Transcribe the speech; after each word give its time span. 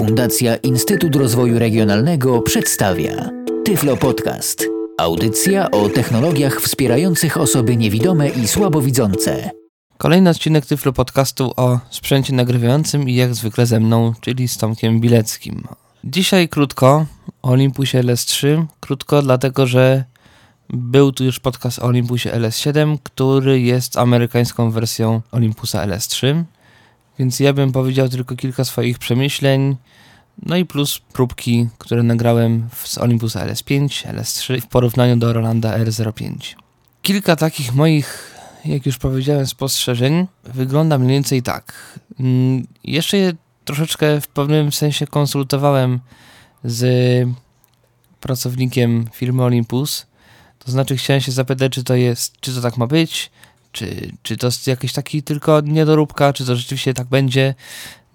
Fundacja 0.00 0.56
Instytut 0.56 1.16
Rozwoju 1.16 1.58
Regionalnego 1.58 2.42
przedstawia 2.42 3.30
Tyflo 3.64 3.96
Podcast. 3.96 4.66
Audycja 4.98 5.70
o 5.70 5.88
technologiach 5.88 6.60
wspierających 6.60 7.36
osoby 7.36 7.76
niewidome 7.76 8.28
i 8.28 8.48
słabowidzące. 8.48 9.50
Kolejny 9.98 10.30
odcinek 10.30 10.66
Tyflo 10.66 10.92
Podcastu 10.92 11.52
o 11.56 11.78
sprzęcie 11.90 12.34
nagrywającym 12.34 13.08
i 13.08 13.14
jak 13.14 13.34
zwykle 13.34 13.66
ze 13.66 13.80
mną, 13.80 14.12
czyli 14.20 14.48
z 14.48 14.58
Tomkiem 14.58 15.00
Bileckim. 15.00 15.62
Dzisiaj 16.04 16.48
krótko 16.48 17.06
o 17.42 17.50
Olympusie 17.50 17.98
LS3. 17.98 18.64
Krótko 18.80 19.22
dlatego, 19.22 19.66
że 19.66 20.04
był 20.68 21.12
tu 21.12 21.24
już 21.24 21.40
podcast 21.40 21.78
o 21.78 21.82
Olympusie 21.82 22.30
LS7, 22.30 22.98
który 23.02 23.60
jest 23.60 23.98
amerykańską 23.98 24.70
wersją 24.70 25.20
Olympusa 25.32 25.86
LS3. 25.86 26.44
Więc 27.20 27.40
ja 27.40 27.52
bym 27.52 27.72
powiedział 27.72 28.08
tylko 28.08 28.36
kilka 28.36 28.64
swoich 28.64 28.98
przemyśleń, 28.98 29.76
no 30.42 30.56
i 30.56 30.64
plus 30.64 30.98
próbki, 31.12 31.68
które 31.78 32.02
nagrałem 32.02 32.68
z 32.84 32.98
Olympusa 32.98 33.46
LS5, 33.46 33.88
LS3 33.88 34.60
w 34.60 34.66
porównaniu 34.66 35.16
do 35.16 35.32
Rolanda 35.32 35.78
R05. 35.78 36.36
Kilka 37.02 37.36
takich 37.36 37.74
moich, 37.74 38.36
jak 38.64 38.86
już 38.86 38.98
powiedziałem, 38.98 39.46
spostrzeżeń 39.46 40.26
wygląda 40.44 40.98
mniej 40.98 41.12
więcej 41.12 41.42
tak. 41.42 41.98
Mm, 42.20 42.66
jeszcze 42.84 43.16
je 43.16 43.32
troszeczkę 43.64 44.20
w 44.20 44.28
pewnym 44.28 44.72
sensie 44.72 45.06
konsultowałem 45.06 46.00
z 46.64 47.28
pracownikiem 48.20 49.04
firmy 49.12 49.42
Olympus. 49.42 50.06
To 50.58 50.72
znaczy 50.72 50.96
chciałem 50.96 51.20
się 51.20 51.32
zapytać, 51.32 51.72
czy 51.72 51.84
to 51.84 51.94
jest, 51.94 52.40
czy 52.40 52.54
to 52.54 52.60
tak 52.60 52.76
ma 52.76 52.86
być, 52.86 53.30
czy, 53.72 54.12
czy 54.22 54.36
to 54.36 54.46
jest 54.46 54.66
jakiś 54.66 54.92
taki 54.92 55.22
tylko 55.22 55.60
niedoróbka, 55.60 56.32
czy 56.32 56.46
to 56.46 56.56
rzeczywiście 56.56 56.94
tak 56.94 57.06
będzie. 57.06 57.54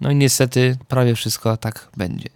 No 0.00 0.10
i 0.10 0.16
niestety 0.16 0.76
prawie 0.88 1.14
wszystko 1.14 1.56
tak 1.56 1.88
będzie. 1.96 2.28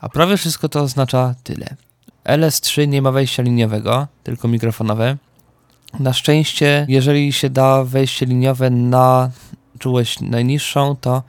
A 0.00 0.08
prawie 0.08 0.36
wszystko 0.36 0.68
to 0.68 0.80
oznacza 0.80 1.34
tyle. 1.44 1.76
LS3 2.24 2.88
nie 2.88 3.02
ma 3.02 3.12
wejścia 3.12 3.42
liniowego, 3.42 4.08
tylko 4.22 4.48
mikrofonowe. 4.48 5.16
Na 5.98 6.12
szczęście, 6.12 6.86
jeżeli 6.88 7.32
się 7.32 7.50
da 7.50 7.84
wejście 7.84 8.26
liniowe 8.26 8.70
na 8.70 9.30
czułość 9.78 10.20
najniższą, 10.20 10.96
to 11.00 11.22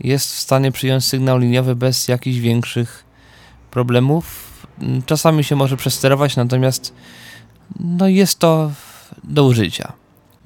jest 0.00 0.32
w 0.32 0.38
stanie 0.38 0.72
przyjąć 0.72 1.04
sygnał 1.04 1.38
liniowy 1.38 1.76
bez 1.76 2.08
jakichś 2.08 2.38
większych 2.38 3.04
problemów. 3.70 4.50
Czasami 5.06 5.44
się 5.44 5.56
może 5.56 5.76
przesterować, 5.76 6.36
natomiast 6.36 6.94
no 7.80 8.08
jest 8.08 8.38
to 8.38 8.72
do 9.24 9.44
użycia. 9.44 9.92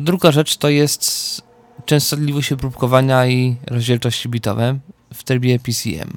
Druga 0.01 0.33
rzecz 0.33 0.57
to 0.57 0.69
jest 0.69 1.43
częstotliwość 1.85 2.51
próbkowania 2.59 3.27
i 3.27 3.57
rozdzielczości 3.67 4.29
bitowe 4.29 4.79
w 5.15 5.23
trybie 5.23 5.59
PCM. 5.59 6.17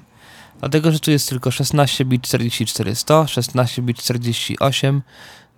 Dlatego, 0.60 0.92
że 0.92 1.00
tu 1.00 1.12
jest 1.12 1.30
tylko 1.30 1.52
16 1.52 2.06
bit 2.06 2.22
44100, 2.22 3.28
16 3.28 3.82
bit 3.82 3.98
48, 3.98 5.02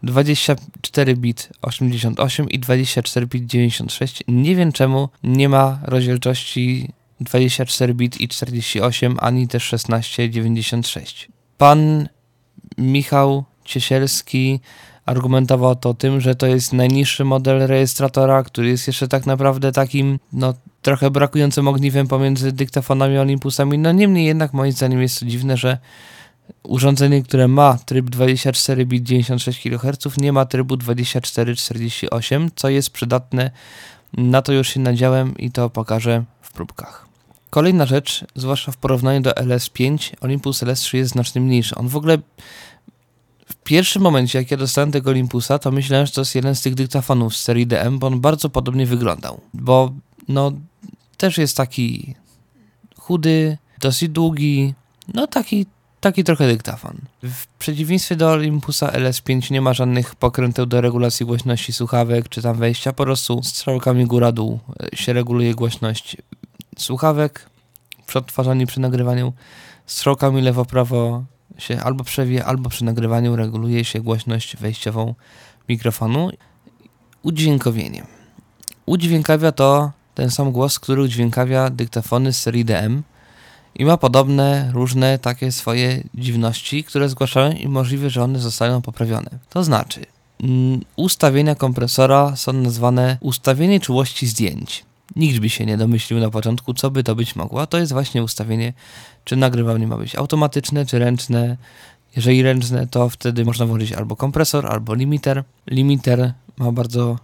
24 0.04 1.16
bit 1.16 1.50
88 1.62 2.50
i 2.50 2.60
24 2.60 3.28
bit 3.28 3.46
96. 3.46 4.24
Nie 4.28 4.56
wiem 4.56 4.72
czemu 4.72 5.10
nie 5.24 5.50
ma 5.50 5.80
rozdzielczości 5.84 6.90
24 7.20 7.94
bit 7.94 8.22
i 8.22 8.28
48, 8.28 9.18
ani 9.22 9.48
też 9.48 9.70
1696. 9.70 11.28
Pan 11.58 12.10
Michał 12.78 13.44
Ciesielski 13.66 14.60
argumentował 15.06 15.76
to 15.76 15.94
tym, 15.94 16.22
że 16.22 16.36
to 16.36 16.48
jest 16.48 16.74
najniższy 16.74 17.26
model 17.26 17.68
rejestratora, 17.68 18.44
który 18.44 18.68
jest 18.68 18.88
jeszcze 18.88 19.08
tak 19.08 19.26
naprawdę 19.26 19.72
takim, 19.72 20.20
no 20.34 20.54
trochę 20.82 21.12
brakującym 21.12 21.68
ogniwem 21.68 22.08
pomiędzy 22.08 22.52
dyktafonami 22.52 23.18
a 23.18 23.22
Olympusami. 23.22 23.78
No 23.78 23.92
niemniej 23.92 24.26
jednak 24.26 24.54
moim 24.54 24.72
zdaniem 24.72 25.02
jest 25.02 25.20
to 25.20 25.26
dziwne, 25.26 25.58
że 25.58 25.78
urządzenie, 26.64 27.24
które 27.24 27.48
ma 27.48 27.78
tryb 27.86 28.10
24 28.10 28.86
bit 28.86 29.04
96 29.04 29.62
kHz 29.64 30.18
nie 30.18 30.34
ma 30.34 30.46
trybu 30.46 30.78
2448, 30.78 32.50
co 32.56 32.70
jest 32.70 32.90
przydatne. 32.90 33.52
Na 34.18 34.42
to 34.42 34.54
już 34.54 34.70
się 34.70 34.80
nadziałem 34.80 35.38
i 35.38 35.52
to 35.52 35.70
pokażę 35.70 36.24
w 36.42 36.52
próbkach. 36.54 37.06
Kolejna 37.50 37.86
rzecz, 37.86 38.26
zwłaszcza 38.36 38.72
w 38.72 38.78
porównaniu 38.78 39.22
do 39.22 39.32
LS5, 39.32 40.14
Olympus 40.22 40.64
LS3 40.64 40.98
jest 40.98 41.12
znacznie 41.12 41.42
mniejszy. 41.42 41.76
On 41.76 41.88
w 41.88 41.96
ogóle 41.96 42.18
w 43.46 43.56
pierwszym 43.56 44.02
momencie, 44.02 44.40
jak 44.40 44.52
ja 44.52 44.58
dostałem 44.58 44.92
tego 44.92 45.10
Olympusa, 45.10 45.60
to 45.60 45.72
myślałem, 45.72 46.06
że 46.06 46.12
to 46.12 46.22
jest 46.22 46.36
jeden 46.36 46.56
z 46.56 46.62
tych 46.62 46.76
dyktafonów 46.76 47.36
z 47.36 47.42
serii 47.42 47.68
DM, 47.68 48.00
bo 48.00 48.08
on 48.08 48.22
bardzo 48.22 48.50
podobnie 48.50 48.86
wyglądał. 48.86 49.42
Bo 49.54 49.94
no, 50.28 50.52
też 51.18 51.38
jest 51.38 51.58
taki 51.58 52.16
chudy, 52.98 53.58
dosyć 53.80 54.10
długi, 54.10 54.74
no 55.14 55.28
taki, 55.28 55.66
taki 56.00 56.24
trochę 56.24 56.48
dyktafon. 56.48 56.98
W 57.24 57.48
przeciwieństwie 57.48 58.16
do 58.16 58.32
Olympusa 58.32 58.88
LS5 58.88 59.52
nie 59.52 59.62
ma 59.62 59.74
żadnych 59.74 60.16
pokręteł 60.16 60.66
do 60.66 60.82
regulacji 60.82 61.26
głośności 61.26 61.74
słuchawek, 61.74 62.30
czy 62.30 62.42
tam 62.42 62.58
wejścia, 62.58 62.94
po 62.94 63.04
prostu 63.04 63.44
strzałkami 63.44 64.06
góra-dół 64.06 64.60
e, 64.94 64.98
się 64.98 65.14
reguluje 65.14 65.56
głośność 65.56 66.18
słuchawek 66.78 67.50
przy 68.06 68.20
odtwarzaniu, 68.20 68.68
przy 68.68 68.80
nagrywaniu, 68.80 69.34
strzałkami 69.86 70.42
lewo-prawo 70.42 71.24
się 71.58 71.80
albo 71.80 72.04
przewija, 72.04 72.46
albo 72.46 72.70
przy 72.70 72.86
nagrywaniu 72.86 73.36
reguluje 73.36 73.86
się 73.86 74.02
głośność 74.02 74.58
wejściową 74.58 75.16
mikrofonu. 75.70 76.30
Udźwiękowienie. 77.24 78.06
Udźwiękawia 78.86 79.52
to 79.52 79.92
ten 80.16 80.30
sam 80.30 80.52
głos, 80.52 80.80
który 80.80 81.02
udźwiękawia 81.02 81.70
dyktafony 81.70 82.34
z 82.34 82.40
serii 82.40 82.66
DM 82.66 83.04
i 83.76 83.86
ma 83.86 83.98
podobne, 83.98 84.72
różne 84.74 85.20
takie 85.20 85.52
swoje 85.52 86.04
dziwności, 86.16 86.84
które 86.84 87.10
zgłaszają 87.10 87.52
i 87.52 87.68
możliwe, 87.68 88.10
że 88.10 88.24
one 88.24 88.40
zostaną 88.40 88.82
poprawione. 88.82 89.30
To 89.50 89.64
znaczy, 89.64 90.06
mm, 90.44 90.82
ustawienia 90.96 91.56
kompresora 91.56 92.36
są 92.36 92.54
nazwane 92.54 93.18
ustawienie 93.22 93.80
czułości 93.80 94.28
zdjęć. 94.28 94.86
Nikt 95.16 95.40
by 95.40 95.50
się 95.50 95.66
nie 95.66 95.78
domyślił 95.78 96.20
na 96.20 96.30
początku, 96.30 96.74
co 96.74 96.92
by 96.92 97.04
to 97.04 97.16
być 97.16 97.36
mogło. 97.36 97.68
To 97.68 97.78
jest 97.78 97.94
właśnie 97.94 98.24
ustawienie, 98.24 98.74
czy 99.24 99.36
nagrywanie 99.36 99.88
ma 99.88 99.98
być 99.98 100.16
automatyczne, 100.16 100.86
czy 100.86 101.00
ręczne. 101.00 101.58
Jeżeli 102.16 102.44
ręczne, 102.44 102.88
to 102.88 103.10
wtedy 103.10 103.46
można 103.46 103.66
włożyć 103.66 103.92
albo 103.92 104.16
kompresor, 104.16 104.68
albo 104.68 104.94
limiter. 104.94 105.44
Limiter 105.68 106.34
ma 106.58 106.72
bardzo 106.72 107.20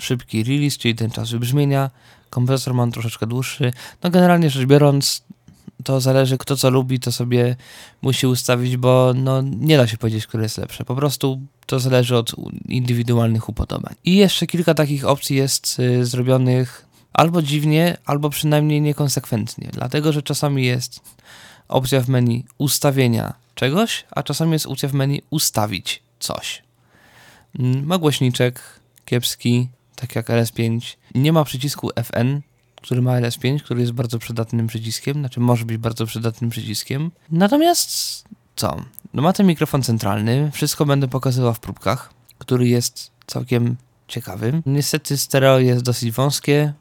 szybki 0.00 0.44
release, 0.44 0.78
czyli 0.78 0.94
ten 0.94 1.10
czas 1.10 1.30
wybrzmienia. 1.30 1.90
Kompresor 2.30 2.74
ma 2.74 2.86
troszeczkę 2.90 3.26
dłuższy. 3.26 3.72
No 4.02 4.10
generalnie 4.10 4.50
rzecz 4.50 4.66
biorąc, 4.66 5.22
to 5.84 6.00
zależy 6.00 6.38
kto 6.38 6.56
co 6.56 6.70
lubi, 6.70 7.00
to 7.00 7.12
sobie 7.12 7.56
musi 8.02 8.26
ustawić, 8.26 8.76
bo 8.76 9.12
no, 9.14 9.42
nie 9.42 9.76
da 9.76 9.86
się 9.86 9.96
powiedzieć, 9.96 10.26
które 10.26 10.42
jest 10.42 10.58
lepsze. 10.58 10.84
Po 10.84 10.94
prostu 10.94 11.40
to 11.66 11.80
zależy 11.80 12.16
od 12.16 12.34
indywidualnych 12.68 13.48
upodobań. 13.48 13.94
I 14.04 14.16
jeszcze 14.16 14.46
kilka 14.46 14.74
takich 14.74 15.04
opcji 15.04 15.36
jest 15.36 15.78
y, 15.78 16.06
zrobionych 16.06 16.91
albo 17.12 17.42
dziwnie, 17.42 17.96
albo 18.04 18.30
przynajmniej 18.30 18.80
niekonsekwentnie, 18.80 19.68
dlatego 19.72 20.12
że 20.12 20.22
czasami 20.22 20.64
jest 20.64 21.00
opcja 21.68 22.00
w 22.00 22.08
menu 22.08 22.44
ustawienia 22.58 23.34
czegoś, 23.54 24.04
a 24.10 24.22
czasami 24.22 24.52
jest 24.52 24.66
opcja 24.66 24.88
w 24.88 24.92
menu 24.94 25.22
ustawić 25.30 26.02
coś. 26.18 26.62
Mm, 27.58 27.86
ma 27.86 27.98
głośniczek 27.98 28.60
kiepski, 29.04 29.68
tak 29.96 30.16
jak 30.16 30.28
LS5. 30.28 30.80
Nie 31.14 31.32
ma 31.32 31.44
przycisku 31.44 31.90
FN, 32.04 32.40
który 32.82 33.02
ma 33.02 33.20
LS5, 33.20 33.60
który 33.60 33.80
jest 33.80 33.92
bardzo 33.92 34.18
przydatnym 34.18 34.66
przyciskiem, 34.66 35.14
znaczy 35.14 35.40
może 35.40 35.64
być 35.64 35.76
bardzo 35.76 36.06
przydatnym 36.06 36.50
przyciskiem. 36.50 37.10
Natomiast 37.30 38.24
co? 38.56 38.76
No 39.14 39.22
ma 39.22 39.32
ten 39.32 39.46
mikrofon 39.46 39.82
centralny, 39.82 40.50
wszystko 40.52 40.86
będę 40.86 41.08
pokazywał 41.08 41.54
w 41.54 41.60
próbkach, 41.60 42.14
który 42.38 42.68
jest 42.68 43.10
całkiem 43.26 43.76
ciekawy. 44.08 44.62
Niestety 44.66 45.16
stereo 45.16 45.58
jest 45.58 45.82
dosyć 45.82 46.12
wąskie, 46.12 46.72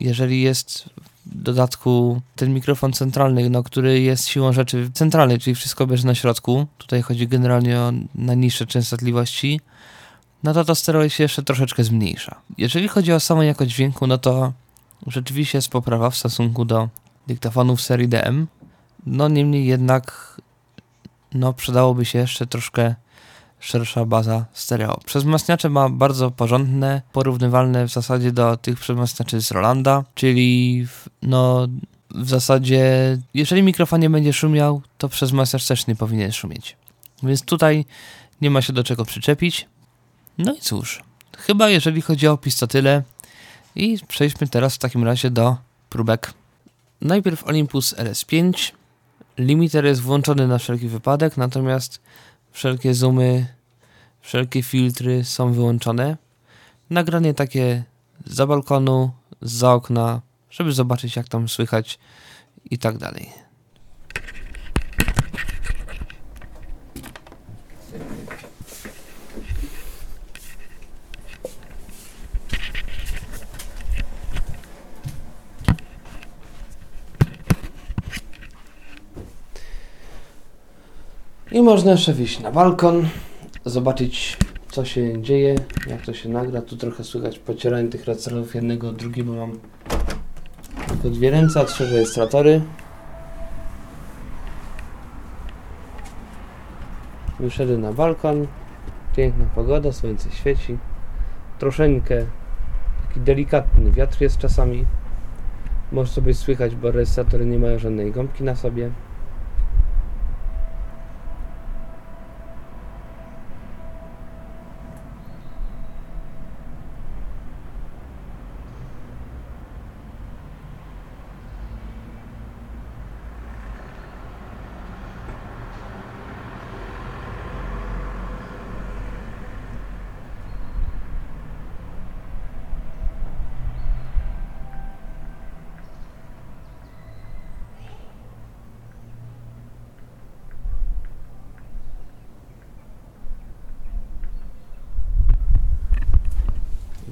jeżeli 0.00 0.42
jest 0.42 0.90
w 1.26 1.42
dodatku 1.42 2.20
ten 2.36 2.54
mikrofon 2.54 2.92
centralny, 2.92 3.50
no, 3.50 3.62
który 3.62 4.00
jest 4.00 4.28
siłą 4.28 4.52
rzeczy 4.52 4.90
centralny, 4.94 5.38
czyli 5.38 5.54
wszystko 5.54 5.86
bierze 5.86 6.06
na 6.06 6.14
środku, 6.14 6.66
tutaj 6.78 7.02
chodzi 7.02 7.28
generalnie 7.28 7.80
o 7.80 7.92
najniższe 8.14 8.66
częstotliwości, 8.66 9.60
no 10.42 10.54
to 10.54 10.64
to 10.64 10.74
stereo 10.74 11.08
się 11.08 11.22
jeszcze 11.22 11.42
troszeczkę 11.42 11.84
zmniejsza. 11.84 12.40
Jeżeli 12.58 12.88
chodzi 12.88 13.12
o 13.12 13.20
samą 13.20 13.42
jakość 13.42 13.70
dźwięku, 13.70 14.06
no 14.06 14.18
to 14.18 14.52
rzeczywiście 15.06 15.58
jest 15.58 15.68
poprawa 15.68 16.10
w 16.10 16.16
stosunku 16.16 16.64
do 16.64 16.88
dyktafonów 17.26 17.82
serii 17.82 18.08
DM, 18.08 18.46
no 19.06 19.28
niemniej 19.28 19.66
jednak 19.66 20.36
no 21.34 21.52
przydałoby 21.52 22.04
się 22.04 22.18
jeszcze 22.18 22.46
troszkę 22.46 22.94
szersza 23.60 24.04
baza 24.04 24.44
stereo. 24.52 25.00
Przezmacniacze 25.06 25.70
ma 25.70 25.88
bardzo 25.88 26.30
porządne, 26.30 27.02
porównywalne 27.12 27.88
w 27.88 27.92
zasadzie 27.92 28.32
do 28.32 28.56
tych 28.56 28.80
przezmacniaczy 28.80 29.42
z 29.42 29.50
Rolanda, 29.50 30.04
czyli 30.14 30.86
no 31.22 31.68
w 32.10 32.28
zasadzie 32.28 33.18
jeżeli 33.34 33.62
mikrofon 33.62 34.00
nie 34.00 34.10
będzie 34.10 34.32
szumiał, 34.32 34.82
to 34.98 35.08
przezmacniacz 35.08 35.66
też 35.66 35.86
nie 35.86 35.96
powinien 35.96 36.32
szumieć. 36.32 36.76
Więc 37.22 37.42
tutaj 37.42 37.84
nie 38.40 38.50
ma 38.50 38.62
się 38.62 38.72
do 38.72 38.84
czego 38.84 39.04
przyczepić. 39.04 39.66
No 40.38 40.54
i 40.54 40.60
cóż, 40.60 41.02
chyba 41.38 41.68
jeżeli 41.70 42.02
chodzi 42.02 42.28
o 42.28 42.32
opis 42.32 42.56
to 42.56 42.66
tyle 42.66 43.02
i 43.74 43.98
przejdźmy 44.08 44.48
teraz 44.48 44.74
w 44.74 44.78
takim 44.78 45.04
razie 45.04 45.30
do 45.30 45.56
próbek. 45.90 46.32
Najpierw 47.00 47.44
Olympus 47.44 47.94
RS5 47.94 48.72
limiter 49.38 49.84
jest 49.84 50.00
włączony 50.00 50.48
na 50.48 50.58
wszelki 50.58 50.88
wypadek, 50.88 51.36
natomiast 51.36 52.00
wszelkie 52.56 52.94
zoomy, 52.94 53.46
wszelkie 54.20 54.62
filtry 54.62 55.24
są 55.24 55.52
wyłączone. 55.52 56.16
Nagranie 56.90 57.34
takie 57.34 57.84
za 58.26 58.46
balkonu, 58.46 59.10
za 59.42 59.72
okna, 59.72 60.20
żeby 60.50 60.72
zobaczyć 60.72 61.16
jak 61.16 61.28
tam 61.28 61.48
słychać 61.48 61.98
i 62.70 62.78
tak 62.78 62.98
dalej. 62.98 63.45
I 81.56 81.62
można 81.62 81.90
jeszcze 81.90 82.12
wyjść 82.12 82.40
na 82.40 82.52
balkon, 82.52 83.08
zobaczyć 83.64 84.36
co 84.70 84.84
się 84.84 85.22
dzieje, 85.22 85.54
jak 85.86 86.02
to 86.02 86.14
się 86.14 86.28
nagra. 86.28 86.62
Tu 86.62 86.76
trochę 86.76 87.04
słychać 87.04 87.38
pocieranie 87.38 87.88
tych 87.88 88.04
rejestratorów 88.04 88.54
jednego 88.54 88.88
od 88.88 88.96
drugiego, 88.96 89.32
bo 89.32 89.46
mam 89.46 89.58
tylko 90.88 91.10
dwie 91.10 91.30
ręce, 91.30 91.60
a 91.60 91.64
trzy 91.64 91.90
rejestratory. 91.90 92.60
Wyszedłem 97.40 97.80
na 97.80 97.92
balkon, 97.92 98.46
piękna 99.16 99.44
pogoda, 99.54 99.92
słońce 99.92 100.30
świeci. 100.30 100.78
Troszeczkę 101.58 102.26
taki 103.08 103.20
delikatny 103.20 103.90
wiatr 103.90 104.22
jest 104.22 104.38
czasami. 104.38 104.84
Może 105.92 106.12
sobie 106.12 106.34
słychać, 106.34 106.74
bo 106.74 106.90
rejestratory 106.90 107.46
nie 107.46 107.58
mają 107.58 107.78
żadnej 107.78 108.12
gąbki 108.12 108.44
na 108.44 108.56
sobie. 108.56 108.90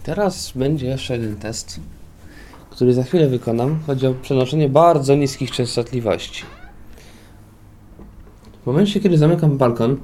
Teraz 0.05 0.53
będzie 0.53 0.87
jeszcze 0.87 1.13
jeden 1.19 1.37
test, 1.37 1.81
który 2.71 2.95
za 2.95 3.03
chwilę 3.03 3.29
wykonam. 3.29 3.81
Chodzi 3.87 4.07
o 4.07 4.15
przenoszenie 4.15 4.69
bardzo 4.69 5.15
niskich 5.15 5.51
częstotliwości. 5.51 6.45
W 8.63 8.67
momencie, 8.67 9.01
kiedy 9.01 9.19
zamykam 9.19 9.59
balkon, 9.59 9.97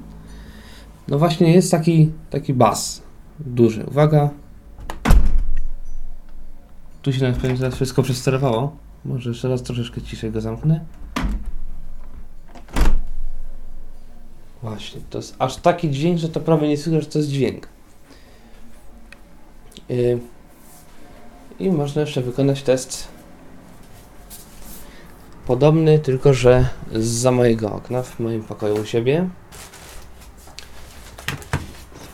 no 1.07 1.19
właśnie 1.19 1.53
jest 1.53 1.71
taki, 1.71 2.11
taki 2.29 2.53
bas 2.53 3.01
duży. 3.39 3.85
Uwaga. 3.85 4.29
Tu 7.01 7.13
się 7.13 7.21
nawet 7.21 7.37
pewnie 7.37 7.57
teraz 7.57 7.75
wszystko 7.75 8.03
przesterowało. 8.03 8.75
Może 9.05 9.29
jeszcze 9.29 9.49
raz 9.49 9.63
troszeczkę 9.63 10.01
ciszej 10.01 10.31
go 10.31 10.41
zamknę. 10.41 10.85
Właśnie, 14.61 15.01
to 15.09 15.17
jest 15.17 15.35
aż 15.39 15.57
taki 15.57 15.89
dźwięk, 15.89 16.19
że 16.19 16.29
to 16.29 16.39
prawie 16.39 16.67
nie 16.67 16.77
słychać, 16.77 17.03
że 17.03 17.09
to 17.09 17.19
jest 17.19 17.29
dźwięk. 17.29 17.67
Yy, 19.89 20.19
I 21.59 21.71
można 21.71 22.01
jeszcze 22.01 22.21
wykonać 22.21 22.63
test 22.63 23.07
podobny, 25.47 25.99
tylko 25.99 26.33
że 26.33 26.69
za 26.93 27.31
mojego 27.31 27.71
okna, 27.71 28.03
w 28.03 28.19
moim 28.19 28.43
pokoju 28.43 28.75
u 28.81 28.85
siebie. 28.85 29.29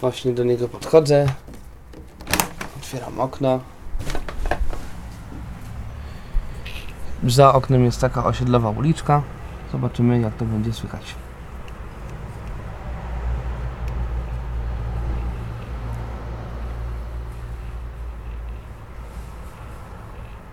Właśnie 0.02 0.31
do 0.34 0.44
niego 0.44 0.68
podchodzę. 0.68 1.28
Otwieram 2.78 3.19
okno. 3.19 3.60
Za 7.24 7.54
oknem 7.54 7.86
jest 7.86 8.02
taka 8.02 8.25
osiedlowa 8.25 8.69
uliczka. 8.69 9.24
Zobaczymy 9.72 10.22
jak 10.22 10.38
to 10.38 10.46
będzie 10.46 10.74
słychać. 10.74 11.16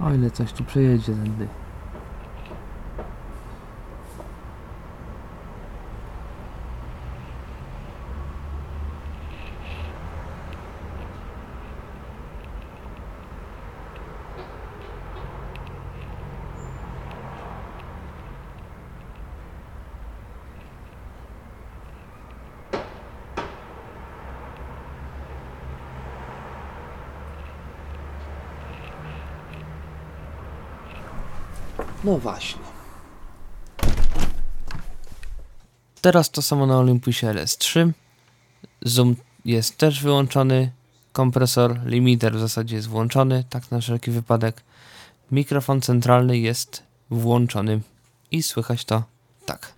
O 0.05 0.15
ile 0.15 0.31
coś 0.31 0.53
tu 0.53 0.65
przejedzie 0.65 1.13
tędy. 1.13 1.49
No 32.05 32.19
właśnie. 32.19 32.63
Teraz 36.01 36.31
to 36.31 36.43
samo 36.43 36.67
na 36.67 36.79
Olympusie 36.79 37.27
LS3. 37.27 37.91
Zoom 38.83 39.17
jest 39.45 39.79
też 39.79 40.03
wyłączony. 40.03 40.71
Kompresor, 41.13 41.81
limiter 41.87 42.37
w 42.37 42.41
zasadzie 42.41 42.77
jest 42.77 42.89
włączony, 42.89 43.45
tak 43.51 43.71
na 43.71 43.81
wszelki 43.81 44.11
wypadek. 44.11 44.63
Mikrofon 45.31 45.81
centralny 45.81 46.39
jest 46.39 46.83
włączony 47.11 47.81
i 48.31 48.43
słychać 48.43 48.85
to 48.85 49.03
tak. 49.47 49.73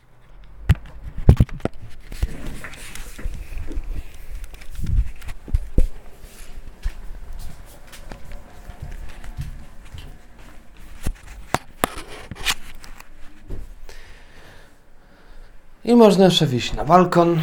Można 15.96 16.24
jeszcze 16.24 16.46
wyjść 16.46 16.74
na 16.74 16.84
balkon, 16.84 17.42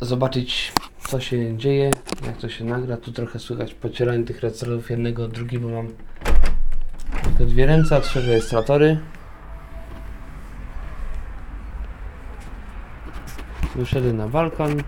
zobaczyć 0.00 0.72
co 1.08 1.20
się 1.20 1.56
dzieje, 1.56 1.90
jak 2.26 2.36
to 2.36 2.48
się 2.48 2.64
nagra. 2.64 2.96
Tu 2.96 3.12
trochę 3.12 3.38
słychać 3.38 3.74
pocieranie 3.74 4.24
tych 4.24 4.40
rejestratorów 4.40 4.90
jednego 4.90 5.28
drugiego, 5.28 5.68
bo 5.68 5.74
mam 5.74 5.88
tylko 7.22 7.44
dwie 7.44 7.66
ręce, 7.66 7.96
a 7.96 8.00
trzy 8.00 8.20
rejestratory. 8.20 8.98
Wyszedłem 13.76 14.16
na 14.16 14.28
balkon, 14.28 14.82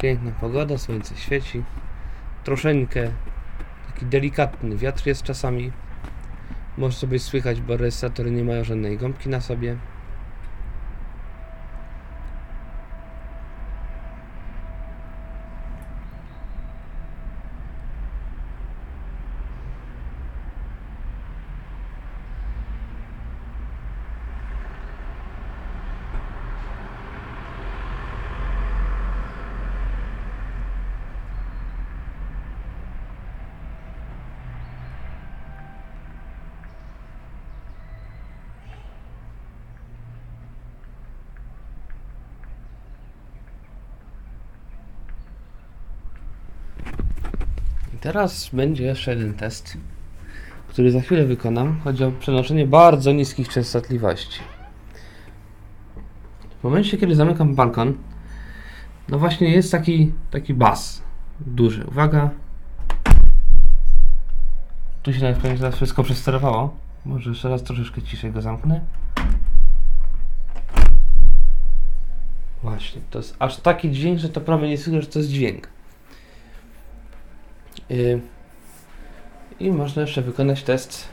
piękna 0.00 0.30
pogoda, 0.30 0.78
słońce 0.78 1.16
świeci. 1.16 1.62
Troszeczkę 2.44 3.10
taki 3.92 4.06
delikatny 4.06 4.76
wiatr 4.76 5.06
jest 5.06 5.22
czasami. 5.22 5.72
Może 6.78 6.96
sobie 6.96 7.18
słychać, 7.18 7.60
bo 7.60 7.76
rejestratory 7.76 8.30
nie 8.30 8.44
mają 8.44 8.64
żadnej 8.64 8.98
gąbki 8.98 9.28
na 9.28 9.40
sobie. 9.40 9.76
Teraz 48.12 48.50
będzie 48.52 48.84
jeszcze 48.84 49.10
jeden 49.10 49.34
test, 49.34 49.76
który 50.68 50.90
za 50.90 51.00
chwilę 51.00 51.24
wykonam. 51.24 51.80
Chodzi 51.80 52.04
o 52.04 52.12
przenoszenie 52.12 52.66
bardzo 52.66 53.12
niskich 53.12 53.48
częstotliwości. 53.48 54.40
W 56.60 56.64
momencie, 56.64 56.98
kiedy 56.98 57.14
zamykam 57.14 57.54
balkon, 57.54 57.94
no 59.08 59.18
właśnie 59.18 59.50
jest 59.50 59.72
taki, 59.72 60.12
taki 60.30 60.54
bas 60.54 61.02
duży. 61.40 61.84
Uwaga. 61.86 62.30
Tu 65.02 65.12
się 65.12 65.22
nawet 65.22 65.38
pewnie 65.38 65.72
wszystko 65.72 66.02
przesterowało. 66.02 66.76
Może 67.04 67.30
jeszcze 67.30 67.48
raz 67.48 67.62
troszeczkę 67.62 68.02
ciszej 68.02 68.32
go 68.32 68.42
zamknę. 68.42 68.80
Właśnie, 72.62 73.00
to 73.10 73.18
jest 73.18 73.36
aż 73.38 73.56
taki 73.56 73.90
dźwięk, 73.90 74.18
że 74.18 74.28
to 74.28 74.40
prawie 74.40 74.68
nie 74.68 74.78
słychać, 74.78 75.02
że 75.02 75.10
to 75.10 75.18
jest 75.18 75.30
dźwięk. 75.30 75.77
Yy. 77.90 78.20
I 79.60 79.70
można 79.70 80.02
jeszcze 80.02 80.22
wykonać 80.22 80.62
test 80.62 81.08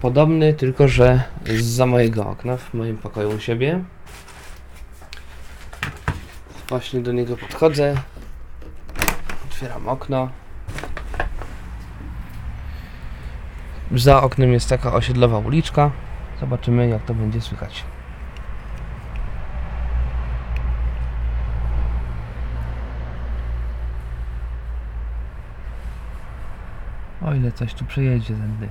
podobny, 0.00 0.54
tylko 0.54 0.88
że 0.88 1.22
za 1.60 1.86
mojego 1.86 2.26
okna 2.26 2.56
w 2.56 2.74
moim 2.74 2.98
pokoju 2.98 3.30
u 3.30 3.40
siebie. 3.40 3.84
Właśnie 6.68 7.00
do 7.00 7.12
niego 7.12 7.36
podchodzę. 7.36 7.94
Otwieram 9.50 9.88
okno. 9.88 10.28
Za 13.92 14.22
oknem 14.22 14.52
jest 14.52 14.68
taka 14.68 14.92
osiedlowa 14.92 15.38
uliczka. 15.38 15.90
Zobaczymy 16.40 16.88
jak 16.88 17.04
to 17.04 17.14
będzie 17.14 17.40
słychać. 17.40 17.84
O 27.32 27.34
ile 27.34 27.52
coś 27.52 27.74
tu 27.74 27.84
przejedzie 27.84 28.34
tędy. 28.34 28.68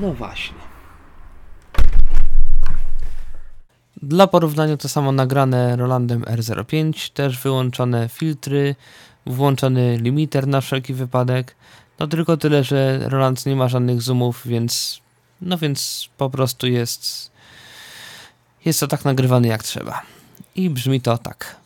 No 0.00 0.12
właśnie. 0.12 0.56
Dla 4.02 4.26
porównania 4.26 4.76
to 4.76 4.88
samo 4.88 5.12
nagrane 5.12 5.76
Rolandem 5.76 6.22
R05, 6.22 7.12
też 7.12 7.38
wyłączone 7.38 8.08
filtry, 8.08 8.74
włączony 9.26 9.96
limiter 9.96 10.46
na 10.46 10.60
wszelki 10.60 10.94
wypadek. 10.94 11.56
No 11.98 12.06
tylko 12.06 12.36
tyle, 12.36 12.64
że 12.64 13.00
Roland 13.08 13.46
nie 13.46 13.56
ma 13.56 13.68
żadnych 13.68 14.02
zoomów, 14.02 14.42
więc 14.44 15.00
no 15.40 15.58
więc 15.58 16.08
po 16.16 16.30
prostu 16.30 16.66
jest 16.66 17.30
jest 18.64 18.80
to 18.80 18.86
tak 18.86 19.04
nagrywany 19.04 19.48
jak 19.48 19.62
trzeba. 19.62 20.02
I 20.54 20.70
brzmi 20.70 21.00
to 21.00 21.18
tak. 21.18 21.56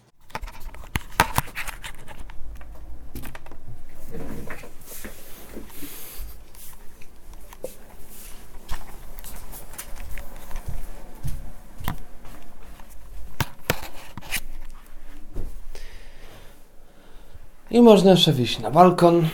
I 17.71 17.83
można 17.83 18.11
jeszcze 18.11 18.33
wyjść 18.33 18.59
na 18.59 18.71
balkon, 18.71 19.29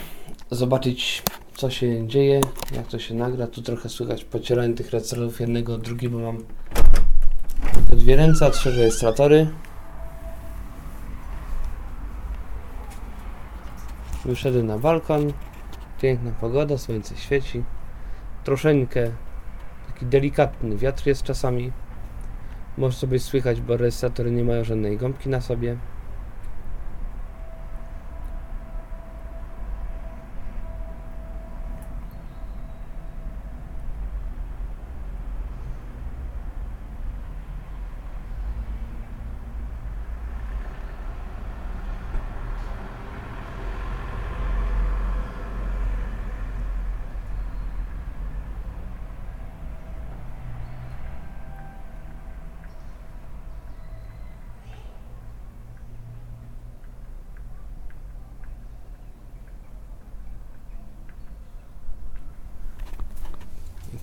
zobaczyć 0.51 1.23
co 1.55 1.71
się 1.71 2.09
dzieje, 2.09 2.41
jak 2.77 2.87
to 2.87 2.99
się 2.99 3.15
nagra. 3.15 3.47
Tu 3.47 3.63
trochę 3.63 3.89
słychać 3.89 4.25
pocieranie 4.25 4.75
tych 4.75 4.91
rejestratorów 4.91 5.41
jednego, 5.41 5.79
drugiego, 5.79 6.19
bo 6.19 6.25
mam 6.33 6.45
dwie 7.93 8.17
ręce, 8.17 8.47
a 8.47 8.51
trzy 8.51 8.71
rejestratory. 8.71 9.51
Wyszedłem 14.25 14.67
na 14.67 14.79
balkon, 14.79 15.33
piękna 16.03 16.31
pogoda, 16.31 16.79
słońce 16.79 17.17
świeci. 17.17 17.65
Troszeczkę 18.45 19.11
taki 19.87 20.07
delikatny 20.07 20.77
wiatr 20.77 21.07
jest 21.07 21.23
czasami. 21.23 21.73
Może 22.79 22.97
sobie 22.97 23.19
słychać, 23.19 23.61
bo 23.61 23.77
rejestratory 23.77 24.31
nie 24.31 24.45
mają 24.45 24.65
żadnej 24.65 24.97
gąbki 24.97 25.29
na 25.29 25.41
sobie. 25.41 25.77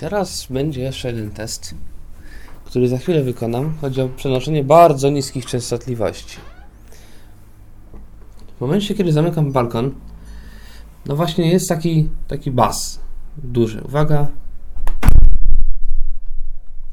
Teraz 0.04 0.48
będzie 0.50 0.82
jeszcze 0.82 1.08
jeden 1.08 1.32
test, 1.32 1.76
który 2.66 2.88
za 2.88 2.98
chwilę 2.98 3.24
wykonam. 3.24 3.78
Chodzi 3.82 4.02
o 4.02 4.10
przenoszenie 4.10 4.64
bardzo 4.64 5.10
niskich 5.10 5.46
częstotliwości. 5.46 6.38
W 8.58 8.62
momencie, 8.62 8.96
kiedy 8.96 9.12
zamykam 9.12 9.52
balkon, 9.52 9.92
no 11.06 11.16
właśnie 11.16 11.52
jest 11.52 11.70
taki, 11.70 12.10
taki 12.28 12.52
bas 12.52 13.00
duży. 13.38 13.82
Uwaga. 13.84 14.28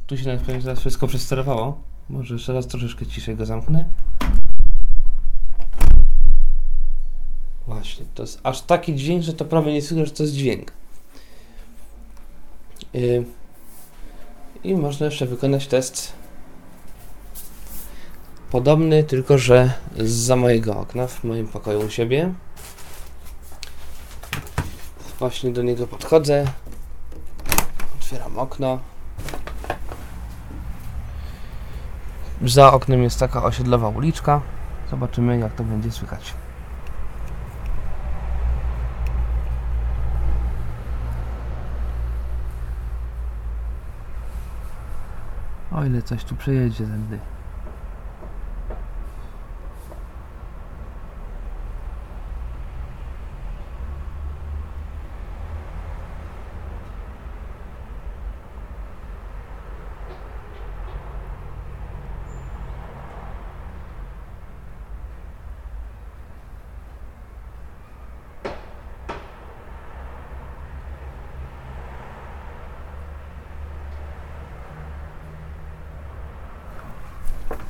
Tu 0.06 0.16
się 0.16 0.26
nawet 0.26 0.46
teraz 0.46 0.80
wszystko 0.80 1.06
przesterowało. 1.06 1.80
Może 2.08 2.34
jeszcze 2.34 2.52
raz 2.52 2.66
troszeczkę 2.66 3.06
ciszej 3.06 3.36
go 3.36 3.46
zamknę. 3.46 3.84
Właśnie, 7.66 8.06
to 8.14 8.22
jest 8.22 8.40
aż 8.42 8.62
taki 8.62 8.94
dźwięk, 8.94 9.22
że 9.22 9.32
to 9.32 9.44
prawie 9.44 9.72
nie 9.72 9.82
słychać, 9.82 10.08
że 10.08 10.14
to 10.14 10.22
jest 10.22 10.34
dźwięk. 10.34 10.72
Yy. 12.92 13.24
I 14.64 14.74
można 14.74 15.06
jeszcze 15.06 15.26
wykonać 15.26 15.66
test 15.66 16.12
podobny, 18.50 19.04
tylko 19.04 19.38
że 19.38 19.72
za 19.98 20.36
mojego 20.36 20.76
okna 20.76 21.06
w 21.06 21.24
moim 21.24 21.48
pokoju 21.48 21.80
u 21.80 21.90
siebie. 21.90 22.32
Właśnie 25.18 25.50
do 25.50 25.62
niego 25.62 25.86
podchodzę. 25.86 26.44
Otwieram 28.00 28.38
okno. 28.38 28.78
Za 32.44 32.72
oknem 32.72 33.02
jest 33.02 33.18
taka 33.18 33.44
osiedlowa 33.44 33.88
uliczka. 33.88 34.40
Zobaczymy 34.90 35.38
jak 35.38 35.54
to 35.54 35.64
będzie 35.64 35.92
słychać. 35.92 36.34
O 45.72 45.84
ile 45.84 46.02
coś 46.02 46.24
tu 46.24 46.36
przejedzie 46.36 46.84
tędy. 46.84 47.18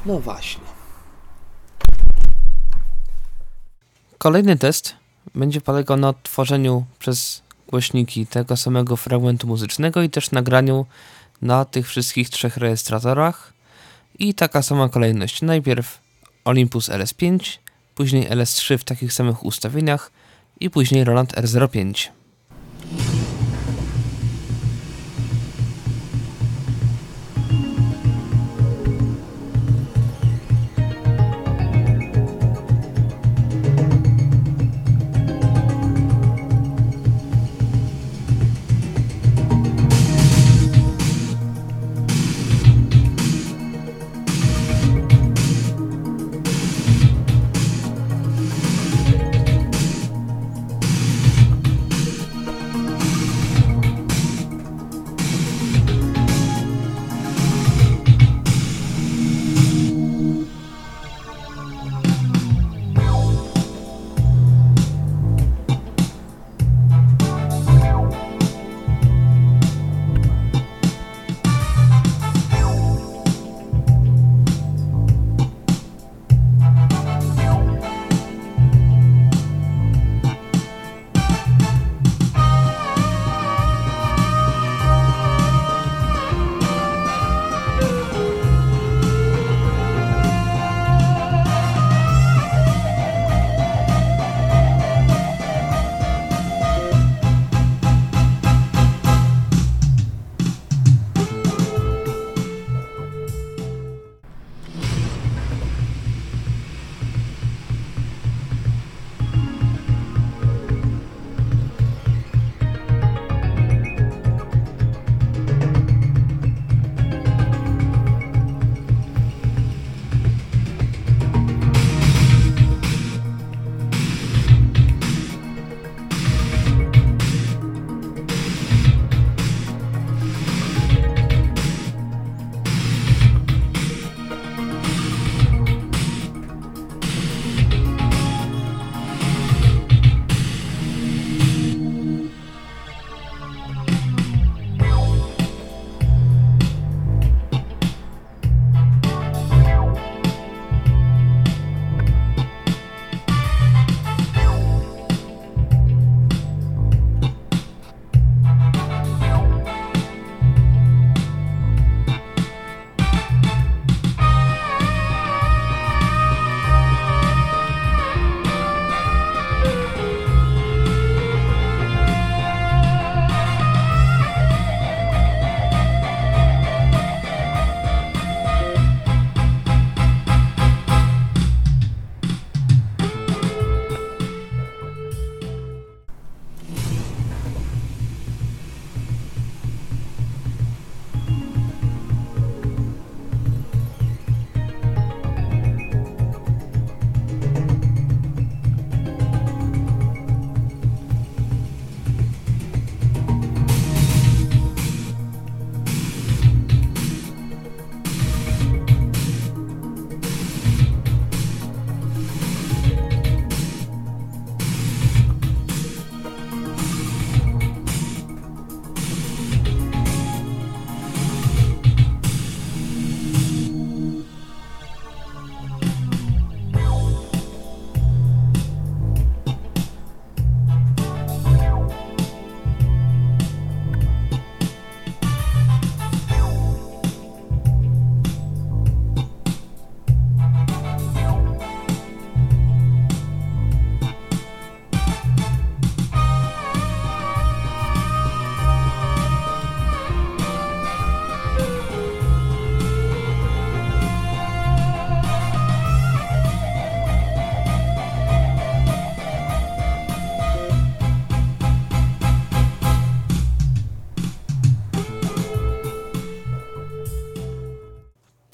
No 0.06 0.20
właśnie. 0.20 0.64
Kolejny 4.18 4.56
test 4.56 4.94
będzie 5.34 5.60
polegał 5.60 5.96
na 5.96 6.14
tworzeniu 6.22 6.84
przez 6.98 7.42
głośniki 7.68 8.26
tego 8.26 8.56
samego 8.56 8.96
fragmentu 8.96 9.46
muzycznego 9.46 10.02
i 10.02 10.10
też 10.10 10.30
nagraniu 10.30 10.86
na 11.42 11.64
tych 11.64 11.88
wszystkich 11.88 12.30
trzech 12.30 12.56
rejestratorach 12.56 13.52
I 14.18 14.34
taka 14.34 14.62
sama 14.62 14.88
kolejność. 14.88 15.42
Najpierw 15.42 16.00
Olympus 16.44 16.88
LS5, 16.88 17.58
później 17.94 18.28
LS3 18.30 18.78
w 18.78 18.84
takich 18.84 19.12
samych 19.12 19.44
ustawieniach 19.44 20.12
i 20.60 20.70
później 20.70 21.04
Roland 21.04 21.32
R05. 21.32 22.08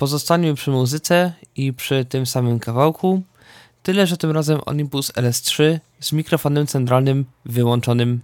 Pozostańmy 0.07 0.55
przy 0.55 0.71
muzyce 0.71 1.33
i 1.57 1.73
przy 1.73 2.05
tym 2.05 2.27
samym 2.27 2.59
kawałku. 2.59 3.23
Tyle, 3.83 4.07
że 4.07 4.17
tym 4.17 4.31
razem 4.31 4.61
Olympus 4.67 5.13
LS3 5.13 5.79
z 6.01 6.13
mikrofonem 6.13 6.67
centralnym 6.67 7.25
wyłączonym 7.45 8.21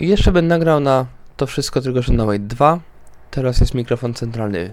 Jeszcze 0.00 0.32
będę 0.32 0.54
nagrał 0.54 0.80
na 0.80 1.06
to 1.36 1.46
wszystko, 1.46 1.80
tylko 1.80 2.02
że 2.02 2.12
White 2.12 2.44
2. 2.44 2.80
Teraz 3.30 3.60
jest 3.60 3.74
mikrofon 3.74 4.14
centralny 4.14 4.72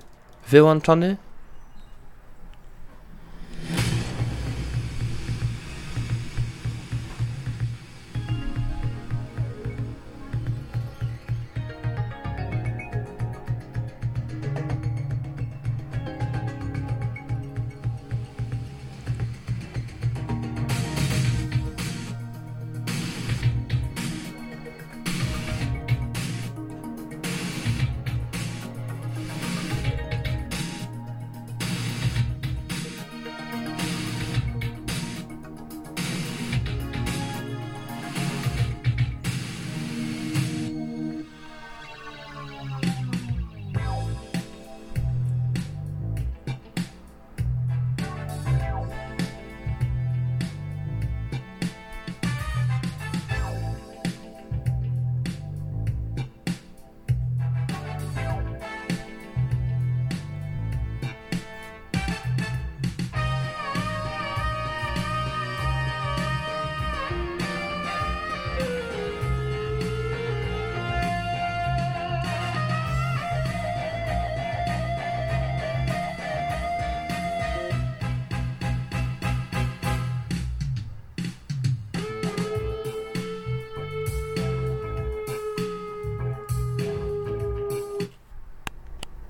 wyłączony. 0.50 1.18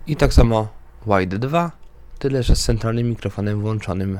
I 0.08 0.16
tak 0.16 0.34
samo 0.34 0.68
Wide 1.08 1.40
2, 1.40 1.72
tyle 2.20 2.44
że 2.44 2.56
z 2.56 2.64
centralnym 2.64 3.10
mikrofonem 3.10 3.62
włączonym. 3.62 4.20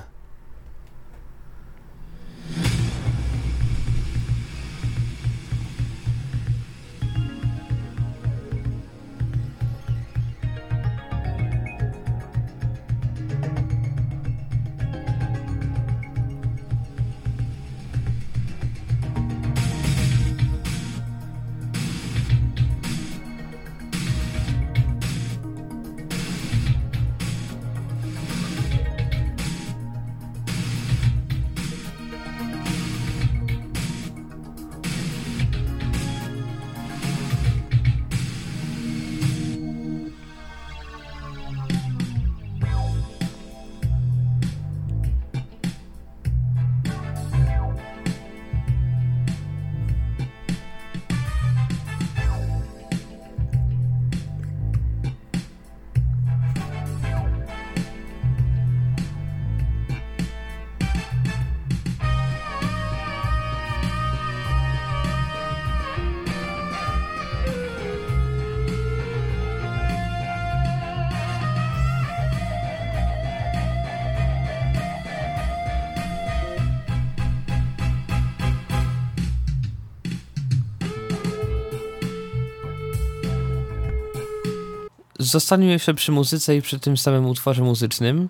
Zostaniemy 85.28 85.72
jeszcze 85.72 85.94
przy 85.94 86.12
muzyce 86.12 86.56
i 86.56 86.62
przy 86.62 86.80
tym 86.80 86.98
samym 86.98 87.26
utworze 87.26 87.64
muzycznym. 87.64 88.30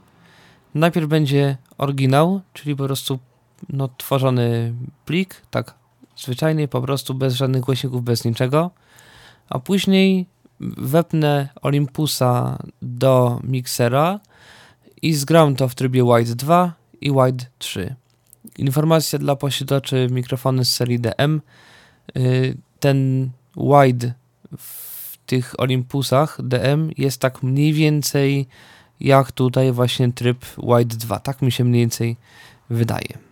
Najpierw 0.75 1.07
będzie 1.07 1.57
oryginał, 1.77 2.41
czyli 2.53 2.75
po 2.75 2.83
prostu 2.83 3.19
no, 3.69 3.89
tworzony 3.97 4.73
plik, 5.05 5.41
tak 5.51 5.73
zwyczajnie, 6.15 6.67
po 6.67 6.81
prostu 6.81 7.13
bez 7.13 7.33
żadnych 7.33 7.61
głośników, 7.61 8.03
bez 8.03 8.25
niczego. 8.25 8.71
A 9.49 9.59
później 9.59 10.25
wepnę 10.77 11.49
Olympusa 11.61 12.57
do 12.81 13.39
miksera 13.43 14.19
i 15.01 15.13
zgram 15.13 15.55
to 15.55 15.67
w 15.67 15.75
trybie 15.75 16.03
Wide 16.03 16.35
2 16.35 16.73
i 17.01 17.11
Wide 17.11 17.45
3. 17.57 17.95
Informacja 18.57 19.19
dla 19.19 19.35
posiadaczy 19.35 20.07
mikrofony 20.11 20.65
z 20.65 20.73
serii 20.73 20.99
DM. 20.99 21.41
Y, 22.17 22.57
ten 22.79 23.29
Wide 23.57 24.13
w 24.57 24.96
tych 25.27 25.59
Olympusach 25.59 26.37
DM 26.43 26.89
jest 26.97 27.21
tak 27.21 27.43
mniej 27.43 27.73
więcej 27.73 28.47
jak 28.99 29.31
tutaj 29.31 29.71
właśnie 29.71 30.13
tryb 30.13 30.45
Wide 30.57 30.95
2. 30.95 31.19
Tak 31.19 31.41
mi 31.41 31.51
się 31.51 31.63
mniej 31.63 31.81
więcej 31.81 32.15
wydaje. 32.69 33.26